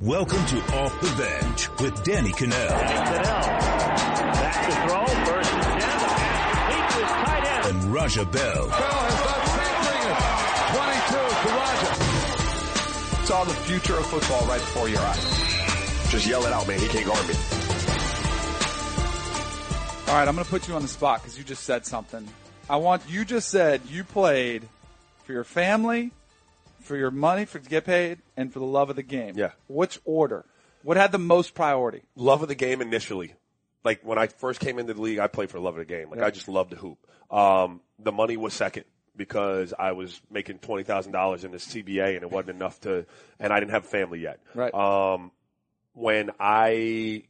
Welcome 0.00 0.46
to 0.46 0.56
Off 0.76 0.98
the 1.02 1.14
Bench 1.22 1.68
with 1.78 2.02
Danny 2.04 2.30
Kanell. 2.30 2.70
Back 2.70 4.64
to 4.64 4.72
throw, 4.88 5.04
first 5.26 5.52
and 5.52 5.62
ten, 5.62 5.78
the 5.78 6.06
pass 6.08 6.40
complete 6.56 6.88
to 6.88 6.96
his 7.02 7.10
tight 7.10 7.44
end. 7.44 7.66
And 7.66 7.84
Raja 7.92 8.24
Bell. 8.24 8.54
Bell 8.54 8.70
has 8.70 9.14
done 9.26 9.44
something. 9.76 10.16
22 11.04 11.20
to 11.36 11.48
Raja. 11.54 13.26
Saw 13.26 13.44
the 13.44 13.52
future 13.52 13.98
of 13.98 14.06
football 14.06 14.46
right 14.46 14.60
before 14.60 14.88
your 14.88 15.00
eyes. 15.00 16.10
Just 16.10 16.26
yell 16.26 16.46
it 16.46 16.52
out, 16.54 16.66
man. 16.66 16.80
He 16.80 16.88
can't 16.88 17.04
guard 17.04 17.28
me. 17.28 17.34
All 20.08 20.14
right, 20.14 20.26
I'm 20.26 20.34
going 20.34 20.46
to 20.46 20.50
put 20.50 20.66
you 20.66 20.76
on 20.76 20.80
the 20.80 20.88
spot 20.88 21.20
because 21.20 21.36
you 21.36 21.44
just 21.44 21.64
said 21.64 21.84
something. 21.84 22.26
I 22.70 22.76
want 22.76 23.02
you 23.06 23.26
just 23.26 23.50
said 23.50 23.82
you 23.86 24.04
played 24.04 24.66
for 25.24 25.34
your 25.34 25.44
family, 25.44 26.10
for 26.80 26.96
your 26.96 27.10
money 27.10 27.44
for 27.44 27.58
to 27.58 27.68
get 27.68 27.84
paid, 27.84 28.18
and 28.36 28.52
for 28.52 28.58
the 28.58 28.64
love 28.64 28.90
of 28.90 28.96
the 28.96 29.02
game. 29.02 29.34
Yeah. 29.36 29.52
Which 29.68 30.00
order? 30.04 30.44
What 30.82 30.96
had 30.96 31.12
the 31.12 31.18
most 31.18 31.54
priority? 31.54 32.02
Love 32.16 32.42
of 32.42 32.48
the 32.48 32.54
game 32.54 32.80
initially. 32.80 33.34
Like 33.84 34.00
when 34.02 34.18
I 34.18 34.26
first 34.26 34.60
came 34.60 34.78
into 34.78 34.94
the 34.94 35.00
league, 35.00 35.18
I 35.18 35.26
played 35.26 35.50
for 35.50 35.58
the 35.58 35.64
love 35.64 35.74
of 35.74 35.86
the 35.86 35.92
game. 35.92 36.10
Like 36.10 36.20
I 36.22 36.30
just 36.30 36.48
loved 36.48 36.70
to 36.70 36.76
hoop. 36.76 36.98
Um, 37.30 37.80
the 37.98 38.12
money 38.12 38.36
was 38.36 38.52
second 38.54 38.84
because 39.16 39.72
I 39.78 39.92
was 39.92 40.20
making 40.30 40.58
twenty 40.58 40.82
thousand 40.84 41.12
dollars 41.12 41.44
in 41.44 41.52
the 41.52 41.58
CBA 41.58 42.14
and 42.14 42.22
it 42.22 42.30
wasn't 42.30 42.56
enough 42.56 42.80
to, 42.80 43.06
and 43.38 43.52
I 43.52 43.60
didn't 43.60 43.72
have 43.72 43.86
family 43.86 44.20
yet. 44.20 44.40
Right. 44.54 44.72
Um, 44.74 45.30
when 45.94 46.30
I 46.38 47.24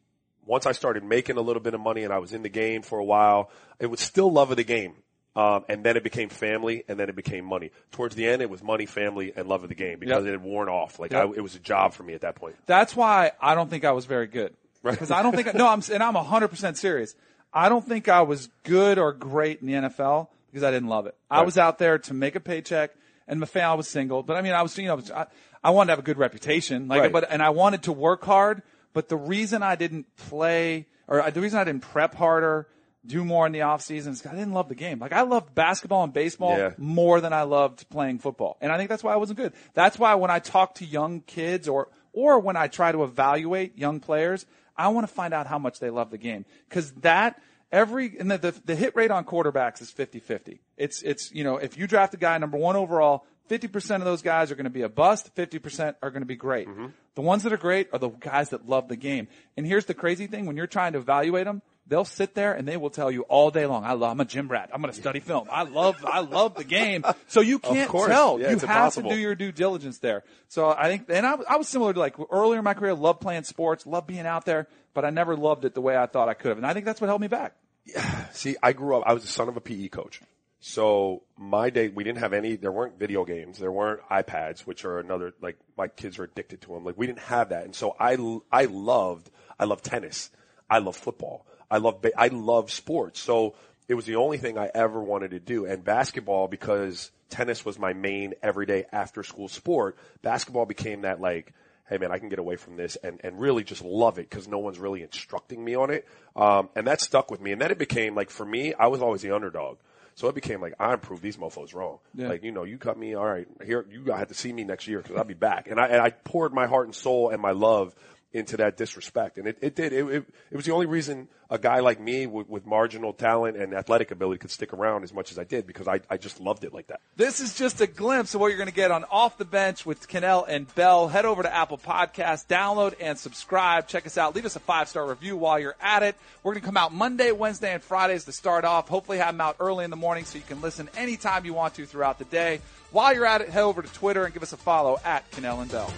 once 0.46 0.66
I 0.66 0.72
started 0.72 1.04
making 1.04 1.36
a 1.36 1.40
little 1.40 1.62
bit 1.62 1.74
of 1.74 1.80
money 1.80 2.02
and 2.02 2.12
I 2.12 2.18
was 2.18 2.32
in 2.32 2.42
the 2.42 2.48
game 2.48 2.82
for 2.82 2.98
a 2.98 3.04
while, 3.04 3.50
it 3.78 3.86
was 3.86 4.00
still 4.00 4.32
love 4.32 4.50
of 4.50 4.56
the 4.56 4.64
game. 4.64 4.94
Um, 5.36 5.64
and 5.68 5.84
then 5.84 5.96
it 5.96 6.02
became 6.02 6.28
family, 6.28 6.82
and 6.88 6.98
then 6.98 7.08
it 7.08 7.14
became 7.14 7.44
money. 7.44 7.70
Towards 7.92 8.16
the 8.16 8.26
end, 8.26 8.42
it 8.42 8.50
was 8.50 8.62
money, 8.64 8.84
family, 8.86 9.32
and 9.36 9.48
love 9.48 9.62
of 9.62 9.68
the 9.68 9.76
game 9.76 10.00
because 10.00 10.24
Yep. 10.24 10.28
it 10.28 10.30
had 10.32 10.42
worn 10.42 10.68
off. 10.68 10.98
Like 10.98 11.12
Yep. 11.12 11.24
I, 11.24 11.30
it 11.36 11.40
was 11.40 11.54
a 11.54 11.60
job 11.60 11.92
for 11.94 12.02
me 12.02 12.14
at 12.14 12.22
that 12.22 12.34
point. 12.34 12.56
That's 12.66 12.96
why 12.96 13.32
I 13.40 13.54
don't 13.54 13.70
think 13.70 13.84
I 13.84 13.92
was 13.92 14.06
very 14.06 14.26
good. 14.26 14.54
Because 14.82 15.10
I 15.10 15.22
don't 15.22 15.34
think 15.36 15.46
I, 15.46 15.52
no, 15.52 15.68
I'm 15.68 15.82
and 15.92 16.02
I'm 16.02 16.14
100 16.14 16.48
percent 16.48 16.78
serious. 16.78 17.14
I 17.52 17.68
don't 17.68 17.86
think 17.86 18.08
I 18.08 18.22
was 18.22 18.48
good 18.64 18.98
or 18.98 19.12
great 19.12 19.60
in 19.60 19.66
the 19.66 19.74
NFL 19.74 20.28
because 20.50 20.62
I 20.64 20.70
didn't 20.70 20.88
love 20.88 21.06
it. 21.06 21.14
I 21.30 21.42
was 21.42 21.58
out 21.58 21.78
there 21.78 21.98
to 21.98 22.14
make 22.14 22.34
a 22.34 22.40
paycheck, 22.40 22.90
and 23.28 23.38
my 23.40 23.46
family 23.46 23.76
was 23.76 23.88
single. 23.88 24.22
But 24.22 24.36
I 24.36 24.42
mean, 24.42 24.52
I 24.52 24.62
was 24.62 24.76
you 24.78 24.86
know, 24.86 25.00
I, 25.14 25.20
I, 25.22 25.26
I 25.64 25.70
wanted 25.70 25.88
to 25.88 25.92
have 25.92 25.98
a 25.98 26.02
good 26.02 26.16
reputation, 26.18 26.88
like, 26.88 27.02
Right. 27.02 27.12
but 27.12 27.30
and 27.30 27.42
I 27.42 27.50
wanted 27.50 27.82
to 27.84 27.92
work 27.92 28.24
hard. 28.24 28.62
But 28.94 29.08
the 29.08 29.16
reason 29.16 29.62
I 29.62 29.76
didn't 29.76 30.06
play, 30.16 30.86
or 31.06 31.30
the 31.30 31.40
reason 31.40 31.58
I 31.60 31.64
didn't 31.64 31.82
prep 31.82 32.14
harder, 32.14 32.66
do 33.06 33.24
more 33.24 33.46
in 33.46 33.52
the 33.52 33.62
off 33.62 33.80
season, 33.82 34.12
is 34.12 34.20
'cause 34.20 34.32
I 34.32 34.34
didn't 34.34 34.52
love 34.52 34.68
the 34.68 34.74
game. 34.74 34.98
Like 34.98 35.12
I 35.12 35.22
loved 35.22 35.54
basketball 35.54 36.04
and 36.04 36.12
baseball 36.12 36.56
Yeah. 36.58 36.70
more 36.76 37.20
than 37.20 37.32
I 37.32 37.42
loved 37.42 37.88
playing 37.88 38.18
football. 38.18 38.58
And 38.60 38.70
I 38.70 38.76
think 38.76 38.90
that's 38.90 39.02
why 39.02 39.12
I 39.12 39.16
wasn't 39.16 39.38
good. 39.38 39.52
That's 39.74 39.98
why 39.98 40.14
when 40.16 40.30
I 40.30 40.38
talk 40.38 40.74
to 40.76 40.84
young 40.84 41.20
kids 41.22 41.66
or, 41.68 41.88
or 42.12 42.38
when 42.40 42.56
I 42.56 42.68
try 42.68 42.92
to 42.92 43.02
evaluate 43.02 43.78
young 43.78 44.00
players, 44.00 44.44
I 44.76 44.88
want 44.88 45.06
to 45.08 45.12
find 45.12 45.32
out 45.32 45.46
how 45.46 45.58
much 45.58 45.78
they 45.80 45.88
love 45.90 46.10
the 46.10 46.18
game. 46.18 46.44
Cause 46.68 46.92
that, 47.00 47.40
every, 47.72 48.16
and 48.18 48.30
the, 48.30 48.38
the, 48.38 48.54
the 48.66 48.76
hit 48.76 48.94
rate 48.96 49.10
on 49.10 49.24
quarterbacks 49.24 49.80
is 49.80 49.90
50-50. 49.90 50.58
It's, 50.76 51.02
it's, 51.02 51.30
you 51.32 51.44
know, 51.44 51.56
if 51.56 51.78
you 51.78 51.86
draft 51.86 52.12
a 52.14 52.18
guy 52.18 52.36
number 52.38 52.58
one 52.58 52.76
overall, 52.76 53.24
50% 53.48 53.96
of 53.96 54.04
those 54.04 54.22
guys 54.22 54.50
are 54.52 54.54
going 54.54 54.64
to 54.64 54.70
be 54.70 54.82
a 54.82 54.88
bust, 54.88 55.34
50% 55.34 55.94
are 56.02 56.10
going 56.10 56.22
to 56.22 56.26
be 56.26 56.36
great. 56.36 56.68
Mm-hmm. 56.68 56.86
The 57.16 57.20
ones 57.22 57.42
that 57.42 57.52
are 57.52 57.56
great 57.58 57.88
are 57.92 57.98
the 57.98 58.10
guys 58.10 58.50
that 58.50 58.68
love 58.68 58.88
the 58.88 58.96
game. 58.96 59.26
And 59.56 59.66
here's 59.66 59.86
the 59.86 59.94
crazy 59.94 60.26
thing, 60.28 60.46
when 60.46 60.56
you're 60.56 60.68
trying 60.68 60.92
to 60.92 60.98
evaluate 60.98 61.46
them, 61.46 61.62
they'll 61.86 62.04
sit 62.04 62.34
there 62.34 62.52
and 62.52 62.66
they 62.66 62.76
will 62.76 62.90
tell 62.90 63.10
you 63.10 63.22
all 63.22 63.50
day 63.50 63.66
long, 63.66 63.84
I 63.84 63.92
love, 63.92 64.12
I'm 64.12 64.20
a 64.20 64.24
gym 64.24 64.48
rat. 64.48 64.70
I'm 64.72 64.80
going 64.80 64.92
to 64.92 65.00
study 65.00 65.20
film. 65.20 65.48
I 65.50 65.62
love, 65.62 65.96
I 66.04 66.20
love 66.20 66.54
the 66.54 66.64
game. 66.64 67.04
So 67.26 67.40
you 67.40 67.58
can't 67.58 67.90
tell. 67.90 68.38
Yeah, 68.38 68.50
you 68.50 68.54
have 68.54 68.62
impossible. 68.62 69.10
to 69.10 69.16
do 69.16 69.20
your 69.20 69.34
due 69.34 69.52
diligence 69.52 69.98
there. 69.98 70.24
So 70.48 70.70
I 70.70 70.88
think, 70.88 71.06
and 71.08 71.26
I, 71.26 71.36
I 71.48 71.56
was 71.56 71.68
similar 71.68 71.92
to 71.92 71.98
like 71.98 72.16
earlier 72.30 72.58
in 72.58 72.64
my 72.64 72.74
career, 72.74 72.94
loved 72.94 73.20
playing 73.20 73.44
sports, 73.44 73.86
loved 73.86 74.06
being 74.06 74.26
out 74.26 74.44
there, 74.44 74.68
but 74.94 75.04
I 75.04 75.10
never 75.10 75.36
loved 75.36 75.64
it 75.64 75.74
the 75.74 75.80
way 75.80 75.96
I 75.96 76.06
thought 76.06 76.28
I 76.28 76.34
could 76.34 76.48
have. 76.48 76.58
And 76.58 76.66
I 76.66 76.74
think 76.74 76.86
that's 76.86 77.00
what 77.00 77.08
held 77.08 77.20
me 77.20 77.28
back. 77.28 77.54
Yeah. 77.84 78.26
See, 78.32 78.56
I 78.62 78.72
grew 78.72 78.96
up, 78.96 79.04
I 79.06 79.12
was 79.12 79.22
the 79.22 79.28
son 79.28 79.48
of 79.48 79.56
a 79.56 79.60
PE 79.60 79.88
coach. 79.88 80.20
So 80.60 81.22
my 81.38 81.70
day, 81.70 81.88
we 81.88 82.04
didn't 82.04 82.18
have 82.18 82.34
any, 82.34 82.56
there 82.56 82.70
weren't 82.70 82.98
video 82.98 83.24
games, 83.24 83.58
there 83.58 83.72
weren't 83.72 84.02
iPads, 84.10 84.60
which 84.60 84.84
are 84.84 84.98
another, 84.98 85.32
like, 85.40 85.56
my 85.76 85.88
kids 85.88 86.18
are 86.18 86.24
addicted 86.24 86.60
to 86.62 86.74
them. 86.74 86.84
Like, 86.84 86.98
we 86.98 87.06
didn't 87.06 87.20
have 87.20 87.48
that. 87.48 87.64
And 87.64 87.74
so 87.74 87.96
I, 87.98 88.18
I 88.52 88.66
loved, 88.66 89.30
I 89.58 89.64
love 89.64 89.80
tennis. 89.80 90.30
I 90.70 90.78
love 90.78 90.96
football. 90.96 91.44
I 91.70 91.78
love, 91.78 92.00
ba- 92.00 92.18
I 92.18 92.28
love 92.28 92.70
sports. 92.70 93.20
So 93.20 93.54
it 93.88 93.94
was 93.94 94.06
the 94.06 94.16
only 94.16 94.38
thing 94.38 94.56
I 94.56 94.70
ever 94.74 95.02
wanted 95.02 95.32
to 95.32 95.40
do. 95.40 95.66
And 95.66 95.84
basketball, 95.84 96.48
because 96.48 97.10
tennis 97.28 97.64
was 97.64 97.78
my 97.78 97.92
main 97.92 98.34
everyday 98.42 98.86
after 98.92 99.22
school 99.22 99.48
sport, 99.48 99.98
basketball 100.22 100.66
became 100.66 101.02
that 101.02 101.20
like, 101.20 101.52
hey 101.88 101.98
man, 101.98 102.12
I 102.12 102.18
can 102.18 102.28
get 102.28 102.38
away 102.38 102.54
from 102.54 102.76
this 102.76 102.96
and, 103.02 103.20
and 103.24 103.40
really 103.40 103.64
just 103.64 103.84
love 103.84 104.18
it 104.18 104.30
because 104.30 104.46
no 104.46 104.58
one's 104.58 104.78
really 104.78 105.02
instructing 105.02 105.64
me 105.64 105.74
on 105.74 105.90
it. 105.90 106.06
Um, 106.36 106.68
and 106.76 106.86
that 106.86 107.00
stuck 107.00 107.32
with 107.32 107.40
me. 107.40 107.50
And 107.50 107.60
then 107.60 107.72
it 107.72 107.78
became 107.78 108.14
like, 108.14 108.30
for 108.30 108.46
me, 108.46 108.74
I 108.74 108.86
was 108.86 109.02
always 109.02 109.22
the 109.22 109.34
underdog. 109.34 109.78
So 110.14 110.28
it 110.28 110.34
became 110.34 110.60
like, 110.60 110.74
I 110.78 110.94
proved 110.96 111.22
these 111.22 111.36
mofos 111.36 111.74
wrong. 111.74 111.98
Yeah. 112.14 112.28
Like, 112.28 112.44
you 112.44 112.52
know, 112.52 112.64
you 112.64 112.78
cut 112.78 112.96
me, 112.98 113.14
all 113.14 113.26
right, 113.26 113.48
here, 113.64 113.86
you 113.90 114.04
have 114.12 114.28
to 114.28 114.34
see 114.34 114.52
me 114.52 114.64
next 114.64 114.86
year 114.86 114.98
because 114.98 115.16
I'll 115.16 115.24
be 115.24 115.34
back. 115.34 115.66
And 115.68 115.80
I, 115.80 115.86
and 115.86 116.00
I 116.00 116.10
poured 116.10 116.52
my 116.52 116.66
heart 116.66 116.86
and 116.86 116.94
soul 116.94 117.30
and 117.30 117.40
my 117.40 117.52
love 117.52 117.94
into 118.32 118.56
that 118.58 118.76
disrespect. 118.76 119.38
And 119.38 119.46
it, 119.48 119.58
it 119.60 119.74
did. 119.74 119.92
It, 119.92 120.06
it, 120.06 120.24
it 120.50 120.56
was 120.56 120.64
the 120.64 120.72
only 120.72 120.86
reason 120.86 121.28
a 121.50 121.58
guy 121.58 121.80
like 121.80 121.98
me 121.98 122.26
with, 122.26 122.48
with 122.48 122.64
marginal 122.64 123.12
talent 123.12 123.56
and 123.56 123.74
athletic 123.74 124.12
ability 124.12 124.38
could 124.38 124.52
stick 124.52 124.72
around 124.72 125.02
as 125.02 125.12
much 125.12 125.32
as 125.32 125.38
I 125.38 125.42
did 125.42 125.66
because 125.66 125.88
I, 125.88 126.00
I 126.08 126.16
just 126.16 126.40
loved 126.40 126.62
it 126.62 126.72
like 126.72 126.86
that. 126.88 127.00
This 127.16 127.40
is 127.40 127.54
just 127.56 127.80
a 127.80 127.88
glimpse 127.88 128.34
of 128.34 128.40
what 128.40 128.48
you're 128.48 128.56
going 128.56 128.68
to 128.68 128.74
get 128.74 128.92
on 128.92 129.04
Off 129.10 129.36
the 129.36 129.44
Bench 129.44 129.84
with 129.84 130.08
Kanell 130.08 130.44
and 130.46 130.72
Bell. 130.76 131.08
Head 131.08 131.24
over 131.24 131.42
to 131.42 131.52
Apple 131.52 131.78
Podcasts, 131.78 132.46
download 132.46 132.94
and 133.00 133.18
subscribe. 133.18 133.88
Check 133.88 134.06
us 134.06 134.16
out. 134.16 134.36
Leave 134.36 134.46
us 134.46 134.54
a 134.54 134.60
five 134.60 134.88
star 134.88 135.06
review 135.08 135.36
while 135.36 135.58
you're 135.58 135.76
at 135.80 136.04
it. 136.04 136.14
We're 136.44 136.52
going 136.52 136.62
to 136.62 136.66
come 136.66 136.76
out 136.76 136.94
Monday, 136.94 137.32
Wednesday, 137.32 137.74
and 137.74 137.82
Fridays 137.82 138.24
to 138.26 138.32
start 138.32 138.64
off. 138.64 138.88
Hopefully, 138.88 139.18
have 139.18 139.34
them 139.34 139.40
out 139.40 139.56
early 139.58 139.84
in 139.84 139.90
the 139.90 139.96
morning 139.96 140.24
so 140.24 140.38
you 140.38 140.44
can 140.46 140.60
listen 140.60 140.88
anytime 140.96 141.44
you 141.44 141.52
want 141.52 141.74
to 141.74 141.84
throughout 141.84 142.18
the 142.18 142.24
day. 142.26 142.60
While 142.92 143.12
you're 143.12 143.26
at 143.26 143.40
it, 143.40 143.48
head 143.48 143.62
over 143.62 143.82
to 143.82 143.92
Twitter 143.92 144.24
and 144.24 144.32
give 144.32 144.42
us 144.42 144.52
a 144.52 144.56
follow 144.56 145.00
at 145.04 145.28
Kanell 145.32 145.62
and 145.62 145.70
Bell. 145.70 145.92